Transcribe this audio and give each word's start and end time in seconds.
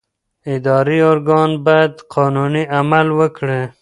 اداري 0.53 0.97
ارګان 1.11 1.51
باید 1.65 1.93
قانوني 2.13 2.63
عمل 2.77 3.07
وکړي. 3.19 3.61